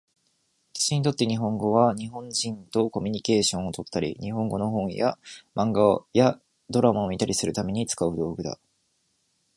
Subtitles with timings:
[0.73, 5.19] 私にとって日本語は、日本人とコミュニケーションをとったり、日本語の本や
[5.55, 6.39] 漫画や
[6.71, 8.57] ドラマを見たりするために使う道具だ。